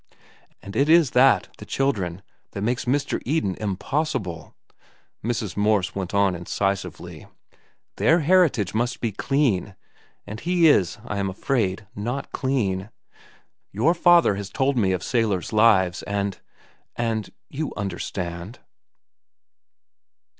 [0.63, 3.21] "And it is that, the children, that makes Mr.
[3.23, 4.55] Eden impossible,"
[5.23, 5.55] Mrs.
[5.55, 7.27] Morse went on incisively.
[7.97, 9.75] "Their heritage must be clean,
[10.25, 12.89] and he is, I am afraid, not clean.
[13.71, 18.57] Your father has told me of sailors' lives, and—and you understand."